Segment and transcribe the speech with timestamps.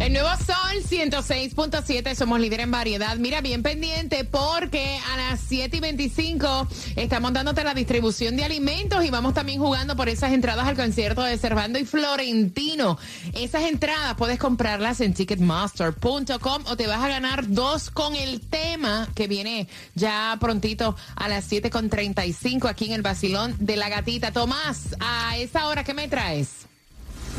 [0.00, 3.16] El nuevo Sol 106.7, somos líder en variedad.
[3.18, 9.04] Mira, bien pendiente porque a las 7 y 25 estamos dándote la distribución de alimentos
[9.04, 12.98] y vamos también jugando por esas entradas al concierto de Servando y Florentino.
[13.32, 19.08] Esas entradas puedes comprarlas en ticketmaster.com o te vas a ganar dos con el tema
[19.14, 23.88] que viene ya prontito a las 7 con 35 aquí en el Basilón de la
[23.88, 24.32] Gatita.
[24.32, 26.71] Tomás, a esa hora, ¿qué me traes?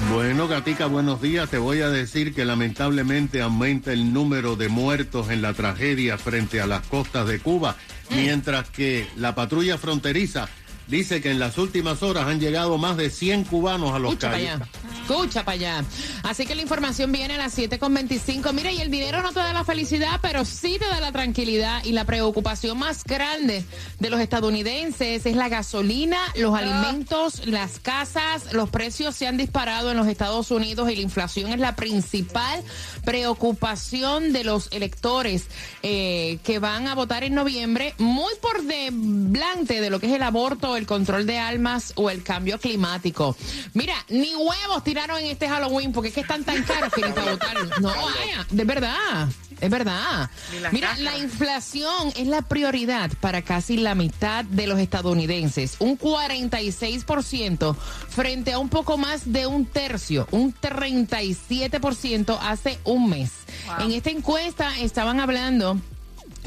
[0.09, 1.49] Bueno, Gatica, buenos días.
[1.49, 6.61] Te voy a decir que lamentablemente aumenta el número de muertos en la tragedia frente
[6.61, 7.75] a las costas de Cuba,
[8.09, 10.49] mientras que la patrulla fronteriza
[10.87, 14.27] dice que en las últimas horas han llegado más de 100 cubanos a los Escucha
[14.31, 14.53] para calles.
[14.55, 14.67] allá.
[15.01, 15.85] Escucha para allá.
[16.23, 18.53] Así que la información viene a las 7.25.
[18.53, 21.83] Mira, y el dinero no te da la felicidad, pero sí te da la tranquilidad.
[21.83, 23.65] Y la preocupación más grande
[23.99, 28.53] de los estadounidenses es la gasolina, los alimentos, las casas.
[28.53, 32.63] Los precios se han disparado en los Estados Unidos y la inflación es la principal
[33.03, 35.47] preocupación de los electores
[35.81, 40.23] eh, que van a votar en noviembre, muy por delante de lo que es el
[40.23, 43.35] aborto, el control de almas o el cambio climático.
[43.73, 47.11] Mira, ni huevos tiraron en este Halloween porque es que están tan caros que ni
[47.11, 47.53] para votar.
[47.81, 49.29] No, vaya, de verdad.
[49.63, 50.29] Es verdad.
[50.71, 55.77] Mira, la inflación es la prioridad para casi la mitad de los estadounidenses.
[55.79, 57.75] Un 46%
[58.09, 63.31] frente a un poco más de un tercio, un 37% hace un mes.
[63.79, 65.79] En esta encuesta estaban hablando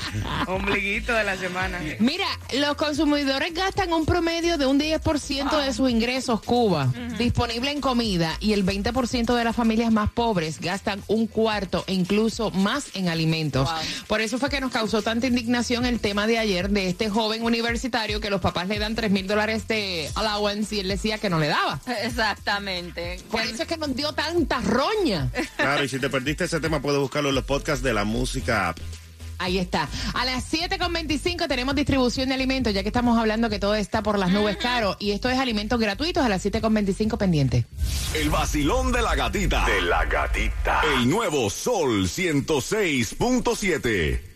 [0.48, 1.80] Ombliguito de la semana.
[2.00, 7.80] Mira, los consumidores gastan un promedio de un 10% de sus ingresos Cuba, disponible en
[7.80, 12.88] comida, y el 20% de las familias más pobres gastan un cuarto e incluso más
[12.96, 13.70] en alimentos.
[14.08, 17.44] Por eso fue que nos causó tanta indignación el tema de ayer de este joven
[17.44, 21.30] universitario que los papás le dan 3 mil dólares de allowance y él decía que
[21.30, 21.80] no le daba.
[22.04, 23.20] Exactamente.
[23.32, 25.30] Por eso es que nos dio tanta roña.
[25.58, 28.70] Claro, y si te perdiste ese tema, puedes buscarlo en los podcasts de la música
[28.70, 28.80] app.
[29.38, 29.90] Ahí está.
[30.14, 34.18] A las 7.25 tenemos distribución de alimentos, ya que estamos hablando que todo está por
[34.18, 34.96] las nubes caro.
[35.00, 37.66] Y esto es alimentos gratuitos a las 7.25 pendiente.
[38.14, 39.66] El vacilón de la gatita.
[39.66, 40.82] De la gatita.
[40.96, 44.35] El nuevo Sol 106.7.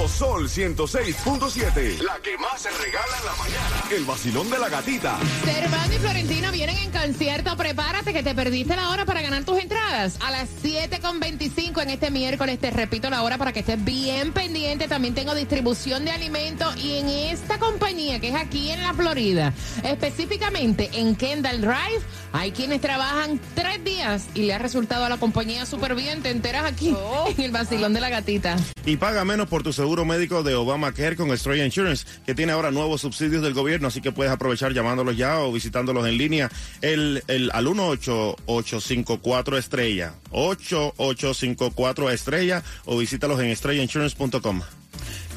[0.00, 2.00] Nuevo Sol 106.7.
[2.00, 3.84] La que más se regala en la mañana.
[3.94, 5.18] El vacilón de la gatita.
[5.44, 7.54] Servando y Florentino vienen en concierto.
[7.54, 10.16] Prepárate que te perdiste la hora para ganar tus entradas.
[10.22, 12.58] A las 7.25 en este miércoles.
[12.58, 14.88] Te repito la hora para que estés bien pendiente.
[14.88, 16.74] También tengo distribución de alimentos.
[16.78, 19.52] Y en esta compañía que es aquí en la Florida,
[19.84, 22.00] específicamente en Kendall Drive,
[22.32, 26.22] hay quienes trabajan tres días y le ha resultado a la compañía súper bien.
[26.22, 26.96] Te enteras aquí
[27.36, 28.56] en el vacilón de la gatita.
[28.86, 32.70] Y paga menos por tu seguro médico de Obamacare con Estrella Insurance, que tiene ahora
[32.70, 36.50] nuevos subsidios del gobierno, así que puedes aprovechar llamándolos ya o visitándolos en línea
[36.80, 44.62] el, el, al 18854 Estrella, 8854 Estrella o visítalos en estrellainsurance.com.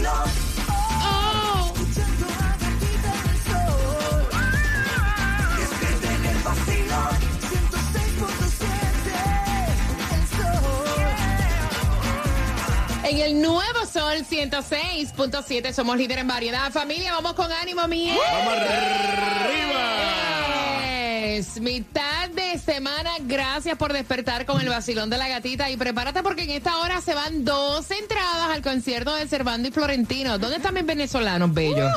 [0.10, 0.47] Oh.
[13.10, 16.70] En el nuevo Sol 106.7 somos líder en variedad.
[16.74, 18.10] Familia, vamos con ánimo, mi.
[18.10, 19.78] ¡Vamos arriba!
[20.86, 23.12] Es mitad de semana.
[23.22, 25.72] Gracias por despertar con el vacilón de la gatita.
[25.72, 29.72] Y prepárate porque en esta hora se van dos entradas al concierto de Cervando y
[29.72, 30.38] Florentino.
[30.38, 31.90] ¿Dónde están mis venezolanos bellos?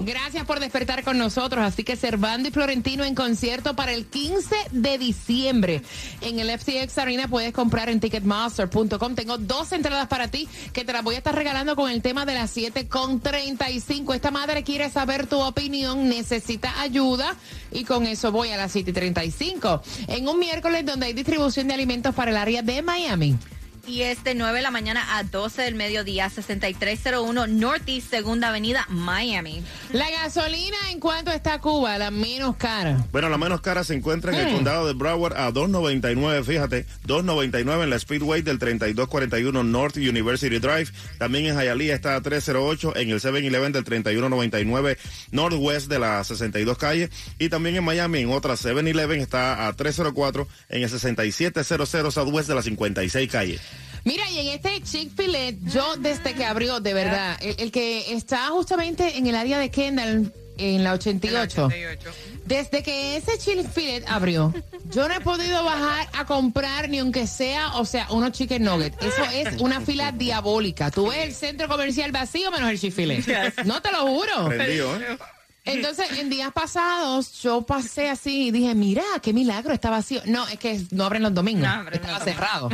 [0.00, 1.64] Gracias por despertar con nosotros.
[1.64, 5.82] Así que Cervando y Florentino en concierto para el 15 de diciembre.
[6.20, 9.16] En el FTX Arena puedes comprar en ticketmaster.com.
[9.16, 12.24] Tengo dos entradas para ti que te las voy a estar regalando con el tema
[12.26, 14.14] de las 7 con 35.
[14.14, 17.34] Esta madre quiere saber tu opinión, necesita ayuda
[17.72, 19.82] y con eso voy a las 7 y 35.
[20.12, 23.34] En un miércoles donde hay distribución de alimentos para el área de Miami.
[23.84, 28.86] Y es de 9 de la mañana a 12 del mediodía, 6301 Northeast Segunda Avenida,
[28.88, 29.64] Miami.
[29.92, 31.98] La gasolina, ¿en cuánto está Cuba?
[31.98, 33.04] La menos cara.
[33.10, 34.54] Bueno, la menos cara se encuentra en el Mm.
[34.54, 40.92] condado de Broward a 2.99, fíjate, 2.99 en la Speedway del 3241 North University Drive.
[41.18, 44.96] También en Hialeah está a 308 en el 7-Eleven del 3199
[45.32, 47.10] Northwest de la 62 calle.
[47.40, 52.54] Y también en Miami en otra 7-Eleven está a 304 en el 6700 Southwest de
[52.54, 53.58] la 56 calle.
[54.04, 58.48] Mira, y en este Chick-fil-A, yo desde que abrió, de verdad, el, el que está
[58.48, 61.66] justamente en el área de Kendall, en la 88.
[61.66, 62.10] 88.
[62.44, 64.52] Desde que ese Chick-fil-A abrió,
[64.90, 68.96] yo no he podido bajar a comprar ni aunque sea, o sea, unos chicken nuggets.
[69.00, 70.90] Eso es una fila diabólica.
[70.90, 73.64] Tú ves el centro comercial vacío menos el Chick-fil-A.
[73.64, 74.48] No te lo juro.
[74.48, 75.16] Prendido, ¿eh?
[75.64, 80.20] Entonces, en días pasados, yo pasé así y dije, mira, qué milagro, está vacío.
[80.26, 81.62] No, es que no abren los domingos.
[81.62, 82.68] No estaba cerrado.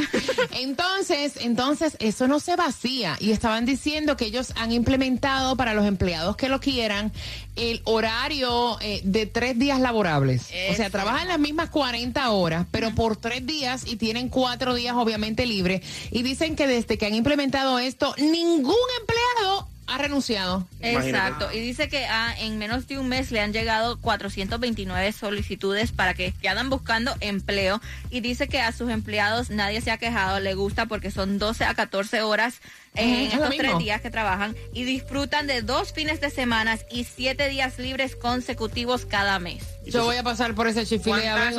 [0.52, 3.16] Entonces, entonces, eso no se vacía.
[3.20, 7.12] Y estaban diciendo que ellos han implementado para los empleados que lo quieran
[7.56, 10.48] el horario eh, de tres días laborables.
[10.70, 14.94] O sea, trabajan las mismas 40 horas, pero por tres días y tienen cuatro días
[14.96, 15.82] obviamente libres.
[16.10, 20.66] Y dicen que desde que han implementado esto, ningún empleado ha renunciado.
[20.80, 21.50] Exacto.
[21.52, 26.14] Y dice que ah, en menos de un mes le han llegado 429 solicitudes para
[26.14, 27.80] que quedan buscando empleo.
[28.10, 31.64] Y dice que a sus empleados nadie se ha quejado, le gusta porque son 12
[31.64, 32.60] a 14 horas
[32.98, 37.48] en estos tres días que trabajan y disfrutan de dos fines de semana y siete
[37.48, 39.62] días libres consecutivos cada mes.
[39.86, 41.54] Yo voy a pasar por ese chifile a ver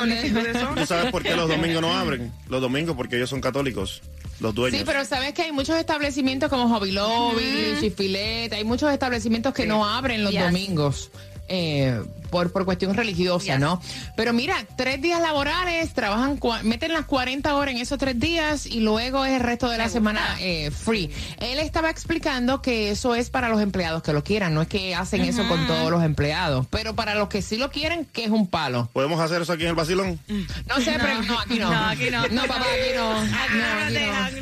[0.76, 2.32] ¿Tú sabes por qué los domingos no abren?
[2.48, 4.02] Los domingos porque ellos son católicos
[4.40, 4.80] los dueños.
[4.80, 9.66] Sí, pero sabes que hay muchos establecimientos como Hobby Lobby, Chifilet, hay muchos establecimientos que
[9.66, 11.12] no abren los domingos.
[11.48, 13.82] Eh, por, por cuestión religiosa, ¿no?
[14.16, 18.80] Pero mira, tres días laborales, trabajan, meten las 40 horas en esos tres días y
[18.80, 21.12] luego es el resto de la semana eh, free.
[21.40, 24.96] Él estaba explicando que eso es para los empleados que lo quieran, no es que
[24.96, 28.32] hacen eso con todos los empleados, pero para los que sí lo quieren, que es
[28.32, 28.90] un palo.
[28.94, 30.20] ¿Podemos hacer eso aquí en el Basilón?
[30.28, 31.70] No sé, pero no, aquí no.
[31.70, 32.28] No, aquí no.
[32.28, 33.26] No, papá, aquí no.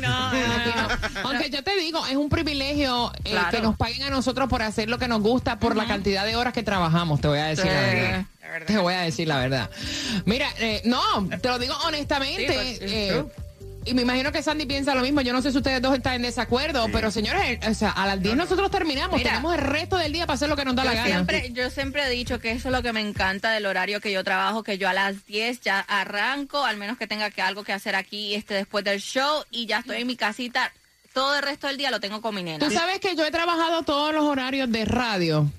[0.00, 4.62] no, Aunque yo te digo, es un privilegio eh, que nos paguen a nosotros por
[4.62, 7.46] hacer lo que nos gusta por la cantidad de horas que trabajamos, te voy a
[7.46, 7.70] decir.
[8.66, 9.70] Te voy a decir la verdad.
[10.24, 12.46] Mira, eh, no, te lo digo honestamente.
[12.46, 13.24] Pues, eh,
[13.84, 15.22] y me imagino que Sandy piensa lo mismo.
[15.22, 18.20] Yo no sé si ustedes dos están en desacuerdo, pero señores, o sea, a las
[18.20, 19.22] 10 nosotros terminamos.
[19.22, 21.06] tenemos el resto del día para hacer lo que nos da la gana.
[21.06, 24.12] Siempre, yo siempre he dicho que eso es lo que me encanta del horario que
[24.12, 27.64] yo trabajo, que yo a las 10 ya arranco, al menos que tenga que algo
[27.64, 30.70] que hacer aquí este después del show y ya estoy en mi casita.
[31.14, 32.64] Todo el resto del día lo tengo con mi nena.
[32.64, 35.50] Tú sabes que yo he trabajado todos los horarios de radio.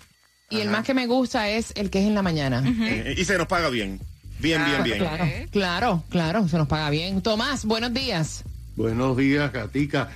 [0.49, 2.63] Y el más que me gusta es el que es en la mañana.
[2.65, 3.99] Eh, y se nos paga bien.
[4.39, 4.97] Bien, bien, bien.
[4.97, 7.21] Claro, claro, claro, se nos paga bien.
[7.21, 8.43] Tomás, buenos días.
[8.75, 10.09] Buenos días, Gatica.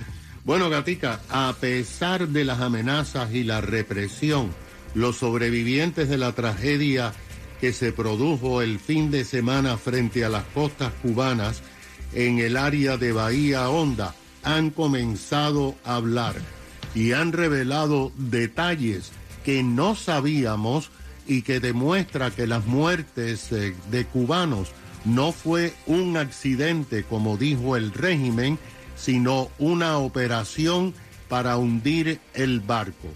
[0.44, 4.50] Bueno, Gatica, a pesar de las amenazas y la represión,
[4.94, 7.12] los sobrevivientes de la tragedia
[7.60, 11.62] que se produjo el fin de semana frente a las costas cubanas
[12.12, 16.34] en el área de Bahía Honda han comenzado a hablar
[16.94, 19.12] y han revelado detalles
[19.44, 20.90] que no sabíamos
[21.26, 24.72] y que demuestra que las muertes eh, de cubanos
[25.04, 28.58] no fue un accidente, como dijo el régimen,
[28.96, 30.94] sino una operación
[31.28, 33.08] para hundir el barco.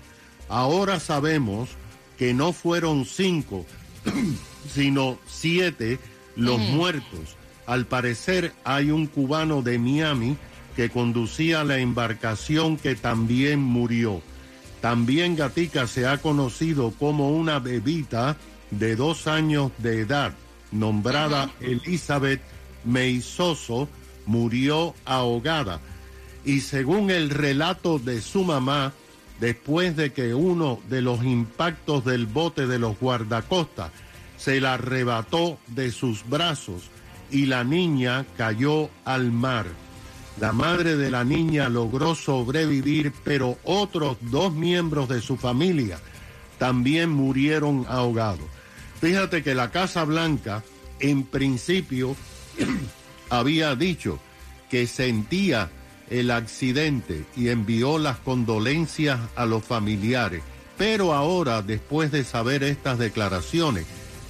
[0.49, 1.71] Ahora sabemos
[2.19, 3.65] que no fueron cinco,
[4.73, 5.99] sino siete
[6.37, 7.37] los muertos.
[7.67, 10.37] Al parecer hay un cubano de Miami
[10.77, 14.23] que conducía la embarcación que también murió.
[14.81, 18.37] También Gatica se ha conocido como una bebita
[18.71, 20.33] de dos años de edad,
[20.71, 22.41] nombrada Elizabeth
[22.85, 23.89] Meizoso,
[24.27, 25.81] murió ahogada.
[26.45, 28.93] Y según el relato de su mamá,
[29.41, 33.91] después de que uno de los impactos del bote de los guardacostas
[34.37, 36.91] se la arrebató de sus brazos
[37.31, 39.67] y la niña cayó al mar.
[40.41, 45.99] La madre de la niña logró sobrevivir, pero otros dos miembros de su familia
[46.59, 48.47] también murieron ahogados.
[49.01, 50.63] Fíjate que la Casa Blanca
[51.01, 52.17] en principio
[53.31, 54.19] había dicho
[54.71, 55.71] que sentía
[56.11, 60.43] el accidente y envió las condolencias a los familiares.
[60.77, 63.87] Pero ahora, después de saber estas declaraciones,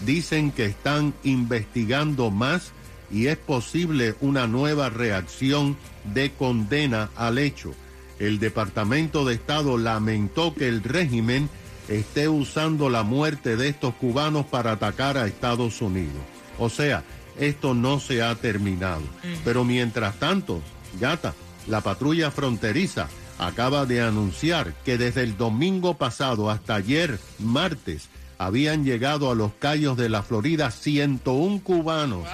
[0.07, 2.73] dicen que están investigando más
[3.11, 7.75] y es posible una nueva reacción de condena al hecho.
[8.19, 11.49] El Departamento de Estado lamentó que el régimen
[11.89, 16.21] esté usando la muerte de estos cubanos para atacar a Estados Unidos.
[16.59, 17.05] O sea,
[17.39, 19.03] esto no se ha terminado.
[19.45, 20.61] Pero mientras tanto,
[21.01, 21.35] gata,
[21.67, 28.85] la patrulla fronteriza acaba de anunciar que desde el domingo pasado hasta ayer, martes, habían
[28.85, 32.27] llegado a los callos de la Florida 101 cubanos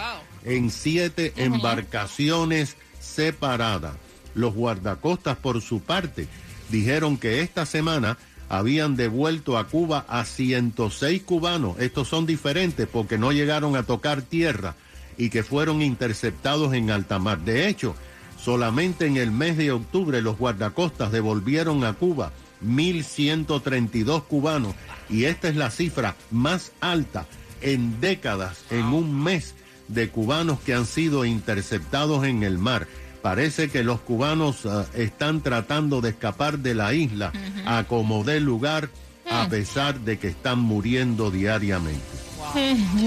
[0.44, 3.94] en siete embarcaciones separadas.
[4.34, 6.26] Los guardacostas, por su parte,
[6.70, 11.78] dijeron que esta semana habían devuelto a Cuba a 106 cubanos.
[11.78, 14.74] Estos son diferentes porque no llegaron a tocar tierra
[15.16, 17.40] y que fueron interceptados en alta mar.
[17.40, 17.94] De hecho,
[18.42, 22.32] solamente en el mes de octubre los guardacostas devolvieron a Cuba
[22.64, 24.74] 1.132 cubanos
[25.08, 27.26] y esta es la cifra más alta
[27.60, 29.54] en décadas, en un mes
[29.88, 32.86] de cubanos que han sido interceptados en el mar.
[33.22, 37.32] Parece que los cubanos ah, están tratando de escapar de la isla
[37.64, 38.90] a como dé lugar,
[39.30, 42.02] a pesar de que están muriendo diariamente.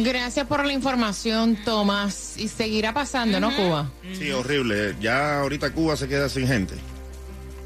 [0.04, 2.34] Gracias por la información, Tomás.
[2.38, 3.92] Y seguirá pasando, ¿no, Cuba?
[4.18, 4.96] Sí, horrible.
[5.00, 6.74] Ya ahorita Cuba se queda sin gente.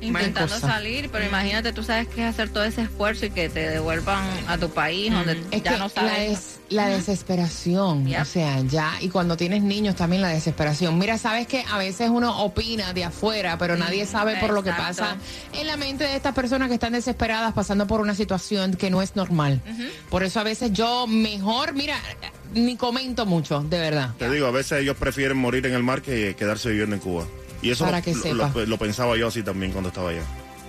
[0.01, 3.69] intentando salir, pero imagínate, tú sabes que es hacer todo ese esfuerzo y que te
[3.69, 6.59] devuelvan a tu país donde Es ya que no la, sabes.
[6.71, 10.97] La desesperación, o sea, ya, y cuando tienes niños también la desesperación.
[10.97, 14.71] Mira, sabes que a veces uno opina de afuera, pero nadie sabe por lo que
[14.71, 15.17] pasa
[15.53, 19.01] en la mente de estas personas que están desesperadas pasando por una situación que no
[19.01, 19.61] es normal.
[20.09, 21.97] Por eso a veces yo mejor, mira,
[22.53, 24.11] ni comento mucho, de verdad.
[24.17, 27.25] Te digo, a veces ellos prefieren morir en el mar que quedarse viviendo en Cuba.
[27.61, 30.23] Y eso Para lo, que lo- lo pensaba yo así también cuando estaba allá.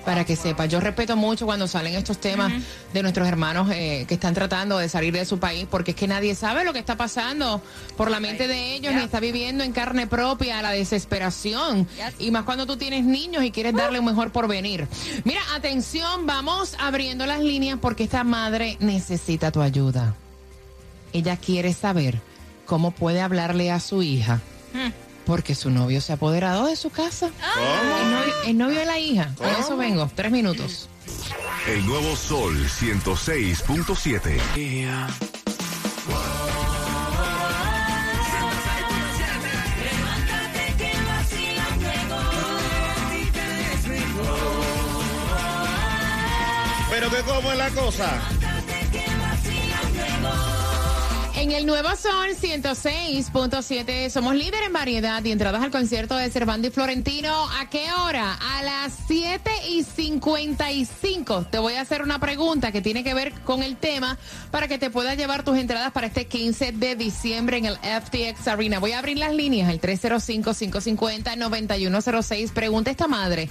[0.04, 2.52] Para que sepa, yo respeto mucho cuando salen estos temas
[2.92, 6.08] de nuestros hermanos eh, que están tratando de salir de su país, porque es que
[6.08, 7.62] nadie sabe lo que está pasando
[7.96, 8.98] por la mente de ellos, Yeah.
[8.98, 11.86] ni está viviendo en carne propia la desesperación.
[11.96, 12.14] Yes.
[12.18, 14.88] Y más cuando tú tienes niños y quieres darle un mejor porvenir.
[15.24, 20.14] Mira, atención, vamos abriendo las líneas porque esta madre necesita tu ayuda.
[21.12, 22.20] Ella quiere saber
[22.66, 24.40] cómo puede hablarle a su hija.
[25.26, 27.30] Porque su novio se ha apoderado de su casa.
[27.30, 29.34] El novio, el novio de la hija.
[29.36, 30.10] Con eso vengo.
[30.14, 30.88] Tres minutos.
[31.68, 34.40] El nuevo Sol 106.7.
[46.90, 48.41] Pero que cómo es la cosa.
[51.42, 56.70] En el Nuevo Sol 106.7 somos líder en variedad y entradas al concierto de Cervantes
[56.70, 57.48] y Florentino.
[57.58, 58.34] ¿A qué hora?
[58.34, 61.46] A las 7 y 55.
[61.50, 64.18] Te voy a hacer una pregunta que tiene que ver con el tema
[64.52, 68.46] para que te puedas llevar tus entradas para este 15 de diciembre en el FTX
[68.46, 68.78] Arena.
[68.78, 72.52] Voy a abrir las líneas, el 305-550-9106.
[72.52, 73.50] Pregunta esta madre,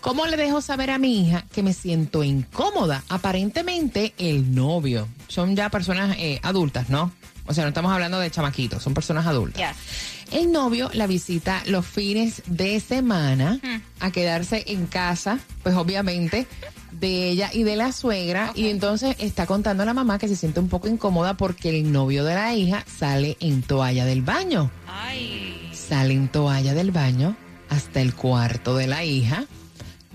[0.00, 3.02] ¿cómo le dejo saber a mi hija que me siento incómoda?
[3.08, 5.08] Aparentemente el novio.
[5.26, 7.10] Son ya personas eh, adultas, ¿no?
[7.46, 9.60] O sea, no estamos hablando de chamaquitos, son personas adultas.
[9.60, 10.32] Yes.
[10.32, 13.60] El novio la visita los fines de semana
[14.00, 16.46] a quedarse en casa, pues obviamente,
[16.92, 18.52] de ella y de la suegra.
[18.54, 21.92] Y entonces está contando a la mamá que se siente un poco incómoda porque el
[21.92, 24.70] novio de la hija sale en toalla del baño.
[24.86, 25.70] Ay.
[25.74, 27.36] Sale en toalla del baño
[27.68, 29.44] hasta el cuarto de la hija,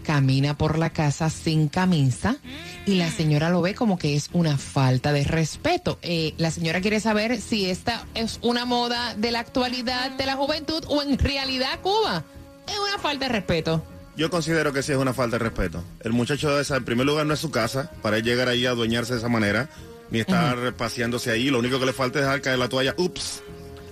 [0.08, 2.38] camina por la casa sin camisa
[2.86, 6.00] y la señora lo ve como que es una falta de respeto.
[6.02, 10.38] Eh, la señora quiere saber si esta es una moda de la actualidad de la
[10.38, 12.24] juventud o en realidad Cuba
[12.70, 13.84] es una falta de respeto.
[14.16, 15.84] Yo considero que sí es una falta de respeto.
[16.00, 18.66] El muchacho de esa, en primer lugar, no es su casa para él llegar ahí
[18.66, 19.70] a adueñarse de esa manera,
[20.10, 21.50] ni estar paseándose ahí.
[21.50, 22.96] Lo único que le falta es dejar caer la toalla.
[22.98, 23.44] Ups.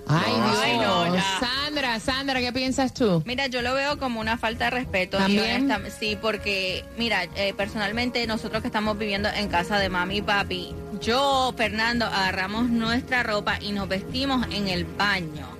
[0.08, 0.58] Ay, No, Dios.
[0.62, 1.24] Ay, no, ya.
[1.40, 3.22] Sandra, Sandra, ¿qué piensas tú?
[3.26, 5.18] Mira, yo lo veo como una falta de respeto.
[5.18, 5.70] ¿También?
[5.98, 10.74] sí, porque, mira, eh, personalmente nosotros que estamos viviendo en casa de mami y papi,
[11.00, 15.55] yo, Fernando, agarramos nuestra ropa y nos vestimos en el baño.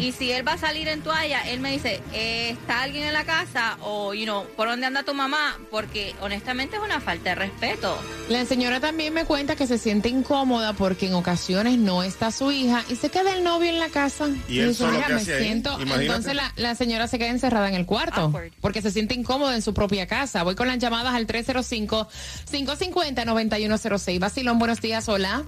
[0.00, 3.12] Y si él va a salir en toalla, él me dice, eh, ¿está alguien en
[3.12, 3.76] la casa?
[3.82, 5.58] O, you know, ¿por dónde anda tu mamá?
[5.70, 7.96] Porque honestamente es una falta de respeto.
[8.28, 12.50] La señora también me cuenta que se siente incómoda porque en ocasiones no está su
[12.52, 14.28] hija y se queda el novio en la casa.
[14.48, 15.72] ¿Y él dice, solo "Mira, qué me siento.
[15.74, 16.06] Imagínate.
[16.06, 18.52] Entonces la, la señora se queda encerrada en el cuarto Awkward.
[18.60, 20.42] porque se siente incómoda en su propia casa.
[20.42, 24.18] Voy con las llamadas al 305-550-9106.
[24.18, 25.44] Basilón, buenos días, hola.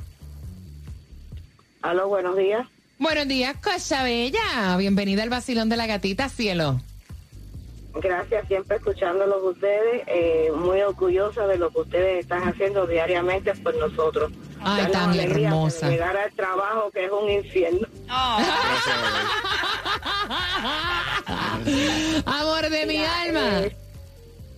[1.82, 2.66] Aló, buenos días.
[3.02, 4.76] Buenos días, Cosa Bella.
[4.78, 6.80] Bienvenida al Basilón de la Gatita, cielo.
[7.94, 10.02] Gracias, siempre escuchándolos ustedes.
[10.06, 14.30] eh, muy orgullosa de lo que ustedes están haciendo diariamente por nosotros.
[14.60, 15.86] Ay, Darnos tan hermosa.
[15.86, 17.88] de llegar al trabajo que es un infierno.
[18.08, 18.38] Oh,
[22.26, 23.62] Amor de mi alma.
[23.64, 23.76] eh,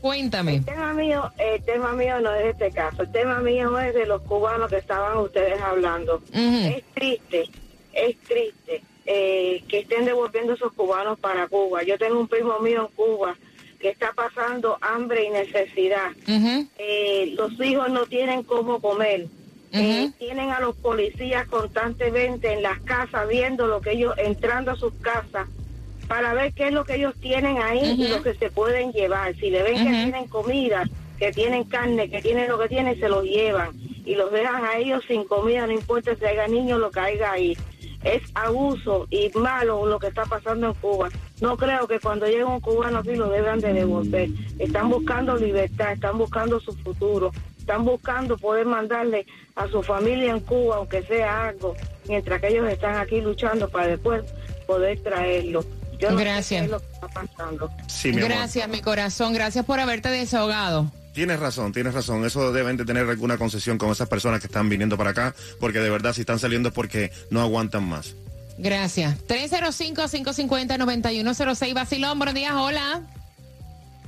[0.03, 0.57] Cuéntame.
[0.57, 3.05] El tema mío, el tema mío no es este caso.
[3.05, 6.21] El tema mío es de los cubanos que estaban ustedes hablando.
[6.35, 7.49] Es triste,
[7.95, 11.83] es triste eh, que estén devolviendo esos cubanos para Cuba.
[11.83, 13.37] Yo tengo un primo mío en Cuba
[13.79, 16.13] que está pasando hambre y necesidad.
[16.79, 19.27] Eh, los hijos no tienen cómo comer.
[19.73, 24.77] Eh, tienen a los policías constantemente en las casas viendo lo que ellos entrando a
[24.77, 25.49] sus casas
[26.07, 29.35] para ver qué es lo que ellos tienen ahí y lo que se pueden llevar.
[29.35, 33.09] Si le ven que tienen comida, que tienen carne, que tienen lo que tienen, se
[33.09, 36.91] los llevan y los dejan a ellos sin comida, no importa si haya niños lo
[36.91, 37.57] que haya ahí.
[38.03, 41.09] Es abuso y malo lo que está pasando en Cuba.
[41.41, 44.29] No creo que cuando llegue un cubano aquí lo deban de devolver.
[44.59, 49.25] Están buscando libertad, están buscando su futuro, están buscando poder mandarle
[49.57, 51.75] a su familia en Cuba, aunque sea algo,
[52.07, 54.23] mientras que ellos están aquí luchando para después
[54.67, 55.65] poder traerlo.
[55.99, 56.61] Yo no sé Gracias.
[56.61, 57.71] qué es lo que está pasando.
[57.87, 58.29] Sí, mi amor.
[58.29, 59.33] Gracias, mi corazón.
[59.33, 60.91] Gracias por haberte desahogado.
[61.15, 62.25] Tienes razón, tienes razón.
[62.25, 65.79] Eso deben de tener alguna concesión con esas personas que están viniendo para acá, porque
[65.79, 68.17] de verdad si están saliendo es porque no aguantan más.
[68.59, 69.17] Gracias.
[69.29, 71.75] 305-550-9106.
[71.75, 73.03] Basilón, buenos días, hola.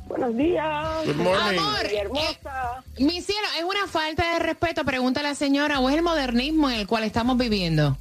[0.09, 1.07] Buenos días.
[1.07, 1.59] Good morning.
[1.59, 2.83] Amor, hermosa.
[2.97, 6.71] eh, mi cielo, ¿es una falta de respeto, pregunta la señora, o es el modernismo
[6.71, 7.97] en el cual estamos viviendo?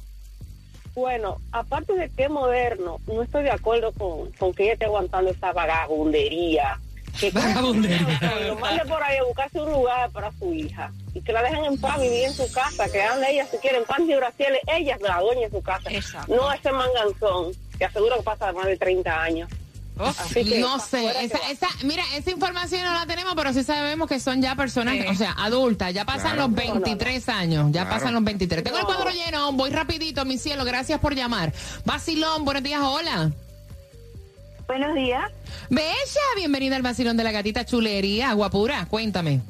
[0.94, 4.84] Bueno, aparte de que es moderno, no estoy de acuerdo con, con que ella esté
[4.86, 6.78] aguantando esa vagabundería.
[7.18, 7.30] Que
[8.46, 11.64] lo mande por ahí a buscarse un lugar para su hija y que la dejen
[11.64, 14.60] en paz vivir en su casa, que ande ella si quiere en paz y bracieles,
[14.66, 15.90] ella es la dueña de su casa.
[15.90, 16.34] Exacto.
[16.34, 19.48] No ese manganzón que aseguro que pasa más de 30 años.
[20.34, 24.20] Que No sé, esa, esa, mira, esa información no la tenemos, pero sí sabemos que
[24.20, 25.04] son ya personas, Sí.
[25.08, 26.48] o sea, adultas, ya pasan Claro.
[26.48, 27.96] los 23 años, ya Claro.
[27.96, 28.62] pasan los 23.
[28.62, 31.54] Tengo el cuadro lleno, voy rapidito, mi cielo, gracias por llamar.
[31.86, 33.30] Vacilón, buenos días, hola.
[34.66, 35.30] Buenos días.
[35.70, 35.90] Bella,
[36.36, 39.40] bienvenida al vacilón de la gatita chulería, guapura, cuéntame.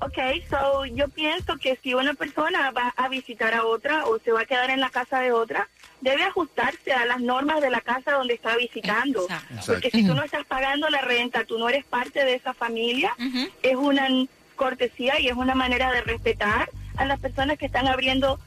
[0.00, 0.18] Ok,
[0.50, 4.42] so yo pienso que si una persona va a visitar a otra o se va
[4.42, 5.68] a quedar en la casa de otra,
[6.00, 9.22] debe ajustarse a las normas de la casa donde está visitando.
[9.22, 9.62] Exacto.
[9.66, 13.14] Porque si tú no estás pagando la renta, tú no eres parte de esa familia,
[13.62, 14.08] es una
[14.54, 18.38] cortesía y es una manera de respetar a las personas que están abriendo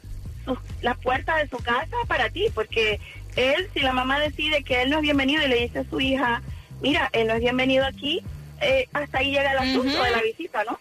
[0.45, 2.99] sus- las puertas de su casa para ti, porque
[3.39, 5.99] él, si la mamá decide que él no es bienvenido y le dice a su
[5.99, 6.41] hija,
[6.81, 8.21] mira, él no es bienvenido aquí,
[8.61, 10.79] eh, hasta ahí llega el asunto de la visita, ¿no?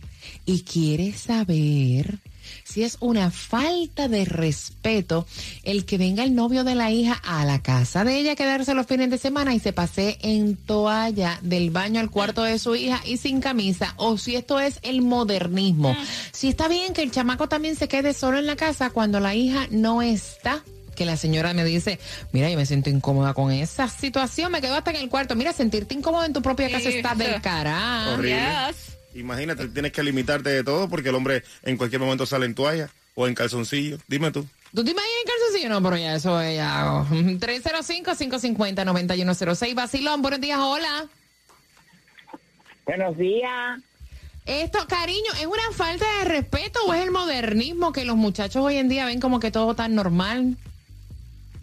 [0.45, 2.19] y quiere saber
[2.63, 5.25] si es una falta de respeto
[5.63, 8.73] el que venga el novio de la hija a la casa de ella a quedarse
[8.73, 12.75] los fines de semana y se pase en toalla del baño al cuarto de su
[12.75, 15.95] hija y sin camisa, o si esto es el modernismo.
[16.31, 19.35] Si está bien que el chamaco también se quede solo en la casa cuando la
[19.35, 20.63] hija no está.
[20.95, 21.99] Que la señora me dice,
[22.31, 25.35] mira, yo me siento incómoda con esa situación, me quedo hasta en el cuarto.
[25.35, 28.13] Mira, sentirte incómodo en tu propia casa está del carajo.
[28.13, 28.39] Horrible.
[28.39, 28.96] Yes.
[29.17, 32.89] Imagínate, tienes que limitarte de todo porque el hombre en cualquier momento sale en toalla
[33.15, 33.97] o en calzoncillo.
[34.07, 34.47] Dime tú.
[34.73, 35.69] ¿Tú te imaginas en calzoncillo?
[35.69, 36.93] No, pero ya eso es ya.
[36.93, 37.05] oh.
[37.09, 39.75] 305-550-9106.
[39.75, 41.07] Vacilón, buenos días, hola.
[42.85, 43.79] Buenos días.
[44.45, 48.77] Esto, cariño, ¿es una falta de respeto o es el modernismo que los muchachos hoy
[48.77, 50.55] en día ven como que todo tan normal?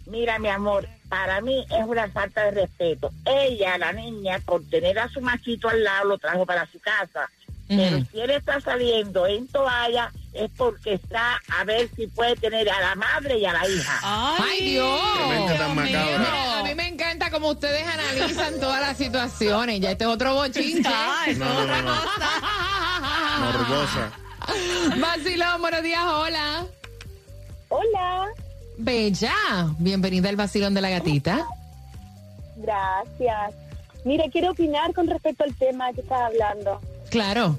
[0.05, 3.09] Mira, mi amor, para mí es una falta de respeto.
[3.25, 7.27] Ella, la niña, por tener a su machito al lado, lo trajo para su casa.
[7.67, 12.69] Pero si él está saliendo en toalla, es porque está a ver si puede tener
[12.69, 13.99] a la madre y a la hija.
[14.03, 14.99] ¡Ay, Dios!
[15.75, 15.97] Mío.
[16.57, 19.79] a mí me encanta como ustedes analizan todas las situaciones.
[19.79, 20.53] Ya este es otro No, es
[21.39, 22.01] no, otra no, no.
[22.01, 23.39] cosa.
[23.39, 24.11] Morbosa.
[24.99, 26.65] Vacilón, buenos días, hola.
[27.69, 28.27] Hola,
[28.77, 29.33] Bella,
[29.79, 31.45] bienvenida al vacilón de la gatita.
[32.57, 33.55] gracias.
[34.03, 36.79] Mira, quiero opinar con respecto al tema que estás hablando.
[37.15, 37.57] Claro.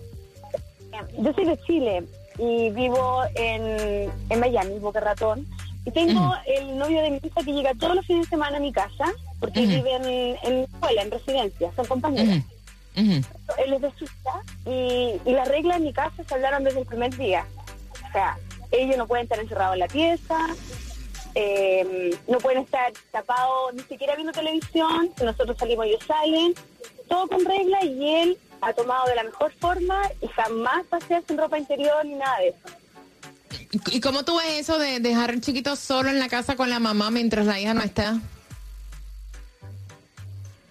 [1.19, 2.05] Yo soy de Chile
[2.39, 5.47] y vivo en, en Miami, Boca Ratón.
[5.87, 8.61] Y tengo el novio de mi hija que llega todos los fines de semana a
[8.61, 9.07] mi casa,
[9.41, 9.71] porque Ujú.
[9.71, 10.05] vive en,
[10.43, 12.45] en escuela, en residencia, son compañeros.
[12.97, 13.27] Ujú, ujú.
[13.65, 16.87] Él es de Suiza y, y las reglas en mi casa se hablaron desde el
[16.87, 17.47] primer día.
[18.07, 18.37] O sea,
[18.73, 20.49] ellos no pueden estar encerrados en la pieza,
[21.35, 26.53] eh, no pueden estar tapados ni siquiera viendo televisión, si nosotros salimos ellos salen,
[27.09, 28.39] todo con regla y él
[28.69, 32.49] ha tomado de la mejor forma y jamás pasea sin ropa interior ni nada de
[32.49, 32.59] eso.
[33.93, 36.79] ¿Y cómo tú ves eso de dejar al chiquito solo en la casa con la
[36.81, 38.19] mamá mientras la hija no está?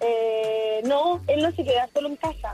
[0.01, 2.53] Eh, no, él no se queda solo en casa.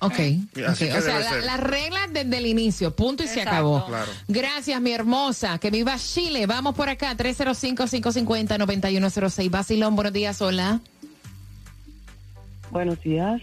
[0.00, 0.18] Ok.
[0.18, 0.90] Y así ok.
[0.92, 3.86] que O sea, la- las reglas desde el inicio, punto y se acabó.
[3.86, 4.10] Claro.
[4.26, 5.58] Gracias, mi hermosa.
[5.58, 6.46] Que viva Chile.
[6.46, 9.48] Vamos por acá, 305-550-9106.
[9.50, 10.80] Basilón, buenos días, hola.
[12.72, 13.40] Buenos días.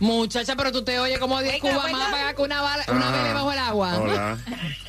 [0.00, 3.08] Muchacha, pero tú te oyes como 10 Venga, cubas más para que una, bala, una
[3.08, 3.16] Ajá.
[3.22, 3.98] bebé bajo el agua.
[3.98, 4.38] Hola.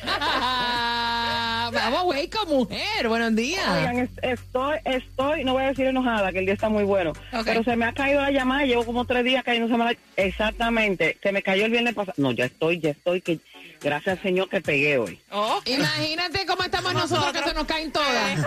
[1.72, 3.08] Vamos, güey, con mujer.
[3.08, 3.68] Buenos días.
[3.68, 7.12] Oigan, es- estoy, estoy, no voy a decir enojada, que el día está muy bueno,
[7.44, 9.94] pero se me ha caído la llamada, llevo como tres días cayéndose la...
[10.16, 12.14] Exactamente, se me cayó el viernes pasado.
[12.18, 13.40] No, ya estoy, ya estoy, que
[13.82, 15.20] gracias al Señor que pegué hoy.
[15.64, 18.46] Imagínate cómo estamos nosotros, que se nos caen todas.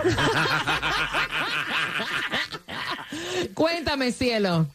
[3.54, 4.66] Cuéntame, cielo.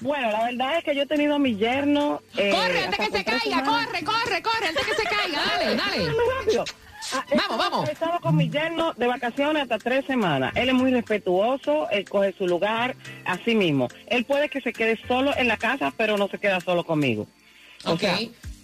[0.00, 2.20] Bueno, la verdad es que yo he tenido a mi yerno...
[2.36, 3.86] eh, corre, antes que se caiga, semanas.
[3.86, 5.40] corre, corre, corre, antes que se caiga.
[5.46, 6.12] Dale, dale.
[6.40, 6.64] Rápido.
[7.12, 7.88] Ah, Vamos, estado- vamos.
[7.88, 10.52] He estado con mi yerno de vacaciones hasta tres semanas.
[10.56, 13.88] Él es muy respetuoso, él coge su lugar, así mismo.
[14.08, 17.26] Él puede que se quede solo en la casa, pero no se queda solo conmigo.
[17.84, 18.00] O Ok.
[18.00, 18.18] sea,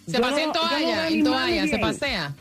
[0.09, 2.35] Se pasea en no- no toalla, veo en toalla, se pasea.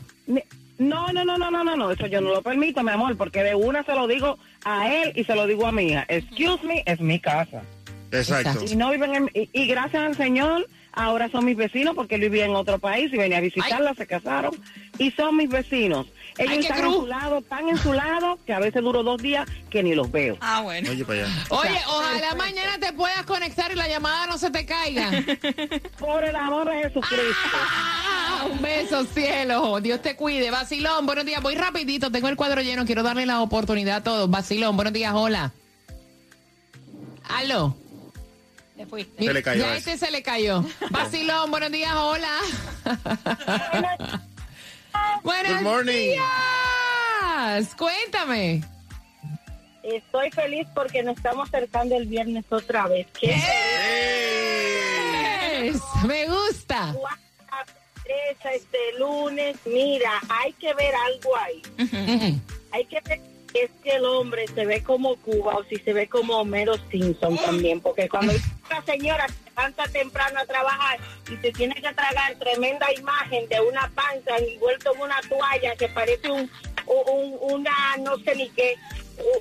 [0.78, 3.42] No, no, no, no, no, no, no, eso yo no lo permito, mi amor, porque
[3.44, 6.06] de una se lo digo a él y se lo digo a mi hija.
[6.08, 7.62] Excuse me, es mi casa.
[8.12, 8.64] Exacto.
[8.68, 12.22] Y no viven en- y, y gracias al Señor, ahora son mis vecinos porque él
[12.22, 14.52] vivía en otro país y venía a visitarla, se casaron
[14.98, 16.06] y son mis vecinos.
[16.38, 16.96] Ellos Ay, están en cruz.
[16.96, 20.10] su lado, tan en su lado que a veces duro dos días que ni los
[20.10, 20.38] veo.
[20.40, 20.90] Ah, bueno.
[20.90, 21.46] Oye, para allá.
[21.50, 25.10] Oye, ojalá mañana te puedas conectar y la llamada no se te caiga.
[25.98, 27.34] Por el amor de Jesucristo.
[27.54, 29.80] Ah, un beso, cielo.
[29.80, 30.50] Dios te cuide.
[30.50, 31.42] Vacilón, buenos días.
[31.42, 32.86] Voy rapidito, tengo el cuadro lleno.
[32.86, 34.30] Quiero darle la oportunidad a todos.
[34.30, 35.52] Vacilón, buenos días, hola.
[37.28, 37.76] Aló.
[38.80, 39.22] Te fuiste.
[39.22, 39.92] Se le cayó Ya ese.
[39.92, 40.64] este se le cayó.
[40.90, 42.38] Vacilón, buenos días, hola.
[45.22, 45.92] buenos Good morning.
[45.92, 47.74] días.
[47.76, 48.64] Cuéntame.
[49.82, 53.06] Estoy feliz porque nos estamos acercando el viernes otra vez.
[53.20, 53.36] ¿Qué?
[55.60, 56.94] Es, me gusta.
[58.42, 62.40] Este lunes, mira, hay que ver algo ahí.
[62.72, 63.20] Hay que ver
[63.54, 67.36] es que el hombre se ve como Cuba o si se ve como Homero Simpson
[67.38, 68.32] también, porque cuando
[68.70, 70.98] una señora se levanta temprano a trabajar
[71.30, 75.88] y se tiene que tragar tremenda imagen de una panza envuelto en una toalla que
[75.88, 76.50] parece un,
[76.86, 78.76] un- una, no sé ni qué,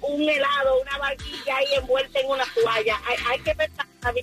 [0.01, 2.99] un helado, una barquilla ahí envuelta en una toalla.
[3.07, 4.13] Hay, hay que ver la,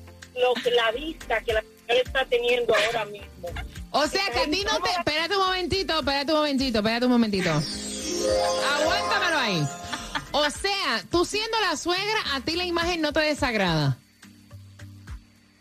[0.40, 3.48] lo que la vista que la señora está teniendo ahora mismo.
[3.92, 4.90] O sea que a ti no te.
[4.90, 7.50] Espérate un momentito, espérate un momentito, espérate un momentito.
[8.74, 9.68] Aguántamelo ahí.
[10.32, 13.96] O sea, tú siendo la suegra, a ti la imagen no te desagrada.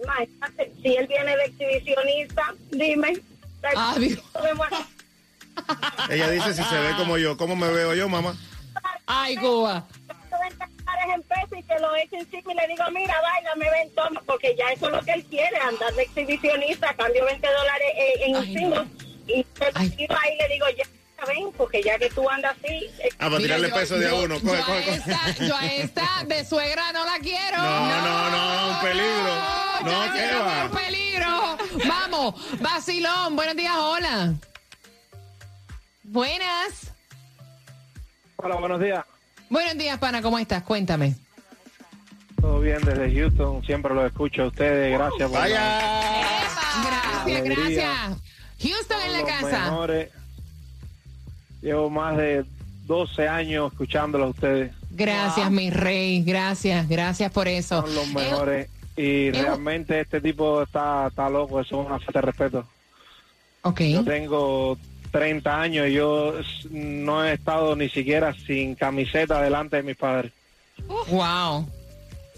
[0.02, 3.22] Imagínate, si él viene de exhibicionista, dime.
[3.76, 4.20] Ah, Dios.
[6.10, 8.36] Ella dice si se ve como yo, ¿cómo me veo yo, mamá?
[9.08, 9.88] Ay, Cuba.
[10.08, 13.70] 20 dólares en pesos y se lo echo encima y le digo, mira, baila, me
[13.70, 17.48] ven, toma, porque ya eso es lo que él quiere, andar de exhibicionista, cambio 20
[17.48, 18.88] dólares eh, en Ay, singles
[19.28, 20.84] y se lo ahí le digo, ya
[21.26, 22.74] ven, porque ya que tú andas así...
[23.00, 24.40] eh, Ah, para tirarle yo- peso de a yo- uno.
[24.42, 24.96] Coge, yo, coge, a coge.
[24.96, 27.58] esta, yo a esta de suegra no la quiero.
[27.58, 29.36] No, no, no, un peligro.
[29.84, 30.66] No, la ¿qué quiero va?
[30.66, 31.58] un peligro.
[31.88, 34.34] Vamos, vacilón, buenos días, hola.
[36.04, 36.92] Buenas.
[38.38, 39.04] Hola, buenos días.
[39.50, 40.64] Buenos días, pana, ¿cómo estás?
[40.64, 41.16] Cuéntame.
[42.42, 43.64] Todo bien desde Houston.
[43.66, 44.92] Siempre lo escucho a ustedes.
[44.98, 45.80] Gracias por Vaya.
[46.84, 47.56] Gracias, Alegría.
[47.66, 48.22] gracias.
[48.62, 49.60] Houston en la los casa.
[49.66, 50.10] mejores.
[51.66, 52.46] Llevo más de
[52.86, 54.72] 12 años escuchándolos a ustedes.
[54.92, 56.22] Gracias, mi rey.
[56.24, 57.82] Gracias, gracias por eso.
[57.82, 58.70] Son los Eh, mejores.
[58.96, 61.60] Y eh, realmente este tipo está, está loco.
[61.60, 62.66] Eso es una falta de respeto.
[63.64, 63.82] ok.
[63.82, 64.78] Yo tengo
[65.12, 66.36] 30 años y yo
[66.70, 70.32] no he estado ni siquiera sin camiseta delante de mis padres.
[71.10, 71.68] Wow.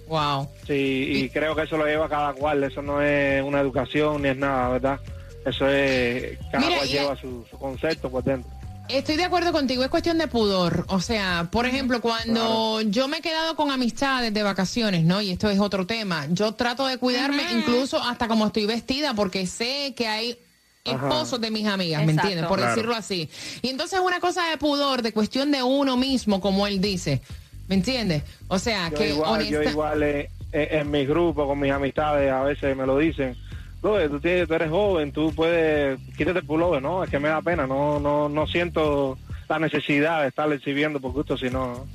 [0.08, 0.48] Wow.
[0.66, 2.64] Sí, y creo que eso lo lleva cada cual.
[2.64, 5.00] Eso no es una educación ni es nada, ¿verdad?
[5.46, 8.50] Eso es, cada Mira, cual lleva su, su concepto por dentro.
[8.90, 10.86] Estoy de acuerdo contigo, es cuestión de pudor.
[10.90, 15.22] O sea, por ejemplo, cuando yo me he quedado con amistades de vacaciones, ¿no?
[15.22, 16.26] Y esto es otro tema.
[16.32, 20.38] Yo trato de cuidarme incluso hasta como estoy vestida porque sé que hay
[20.86, 22.46] esposos de mis amigas, ¿me entiendes?
[22.46, 22.72] Por Claro.
[22.76, 23.30] decirlo así.
[23.62, 27.22] Y entonces es una cosa de pudor, de cuestión de uno mismo, como él dice.
[27.68, 28.24] ¿Me entiendes?
[28.48, 32.32] O sea, Yo que igual, yo igual eh, eh, en mis grupos, con mis amistades,
[32.32, 33.36] a veces me lo dicen.
[33.82, 37.30] Brother, tú, tienes- tú eres joven, tú puedes, quítate el pullover, no, es que me
[37.30, 41.86] da pena, no, no, no siento la necesidad de estar exhibiendo por gusto, sino,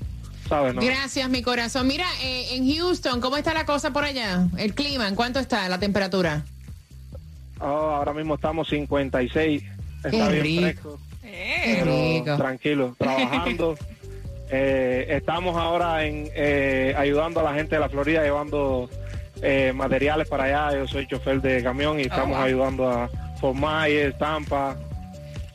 [0.48, 0.74] ¿sabes?
[0.74, 0.80] No.
[0.80, 1.86] Gracias, mi corazón.
[1.88, 4.46] Mira, eh, en Houston, ¿cómo está la cosa por allá?
[4.56, 6.44] El clima, ¿en cuánto está la temperatura?
[7.60, 9.62] Oh, ahora mismo estamos 56,
[9.96, 10.60] está Qué bien rico.
[10.62, 12.36] fresco, pero rico.
[12.36, 13.76] tranquilo, trabajando.
[14.50, 18.88] Eh, estamos ahora en eh, ayudando a la gente de la Florida, llevando
[19.42, 20.78] eh, materiales para allá.
[20.78, 22.46] Yo soy chofer de camión y estamos wow.
[22.46, 24.76] ayudando a Fort Myers, Tampa.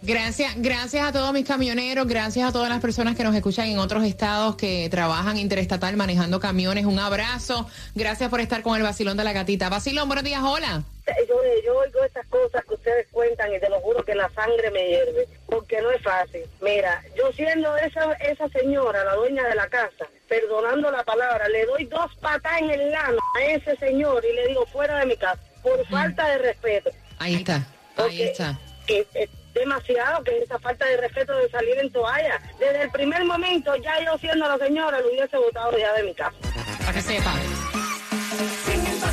[0.01, 3.79] Gracias, gracias a todos mis camioneros, gracias a todas las personas que nos escuchan en
[3.79, 6.85] otros estados que trabajan interestatal manejando camiones.
[6.85, 7.67] Un abrazo.
[7.95, 9.69] Gracias por estar con el vacilón de la gatita.
[9.69, 10.83] Vacilón, buenos días, hola.
[11.27, 14.69] Yo, yo oigo estas cosas que ustedes cuentan y te lo juro que la sangre
[14.71, 16.43] me hierve, porque no es fácil.
[16.61, 21.65] Mira, yo siendo esa, esa señora, la dueña de la casa, perdonando la palabra, le
[21.65, 25.17] doy dos patas en el lano a ese señor y le digo fuera de mi
[25.17, 26.91] casa, por falta de respeto.
[27.19, 27.65] Ahí está,
[27.95, 28.59] ahí está.
[28.85, 32.39] Que, es demasiado que esa falta de respeto de salir en toalla.
[32.59, 36.13] Desde el primer momento, ya yo siendo la señora, lo hubiese votado ya de mi
[36.13, 36.35] casa.
[36.79, 37.33] Para que sepa.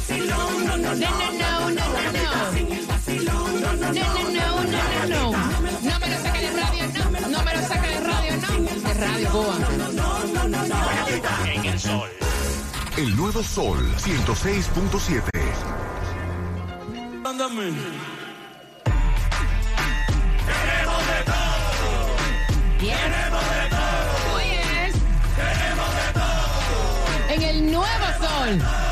[0.07, 1.89] No, no, no, no, no, no, no, no, no,
[3.15, 4.11] no, no,
[5.09, 5.33] no,
[5.83, 8.49] no me lo saque de radio, no, no me lo saque de radio, no,
[8.81, 9.57] de radio Cuba.
[11.47, 12.11] En el sol.
[12.99, 15.23] El nuevo sol 106.7.
[17.25, 17.73] Ándame.
[20.45, 22.17] Queremos de todo.
[22.79, 24.35] Queremos de todo.
[24.35, 24.95] Hoy es.
[25.35, 27.35] Queremos de todo.
[27.35, 28.84] En el nuevo sol.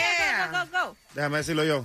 [0.52, 0.98] Go, go, go.
[1.14, 1.84] Déjame decirlo yo.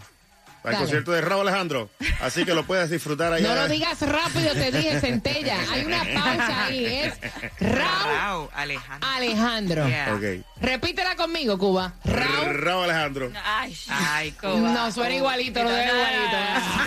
[0.63, 0.85] Para el Dale.
[0.87, 1.89] concierto de Raúl Alejandro.
[2.21, 3.49] Así que lo puedes disfrutar allá.
[3.49, 5.57] No lo digas rápido, te dije centella.
[5.71, 6.85] Hay una pausa ahí.
[6.85, 7.15] Es
[7.61, 9.09] Raúl Alejandro.
[9.09, 9.87] Alejandro.
[9.89, 10.15] Yeah.
[10.17, 10.45] Ok.
[10.61, 11.95] Repítela conmigo, Cuba.
[12.05, 12.61] Raúl.
[12.61, 13.31] Raúl Alejandro.
[13.45, 14.57] Ay, Ay, Cuba.
[14.59, 16.37] No, suena igualito, lo veo igualito.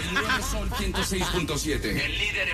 [0.10, 1.86] El nuevo sol 106.7.
[1.86, 2.50] El líder